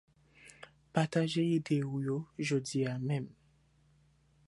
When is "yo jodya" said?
2.07-2.91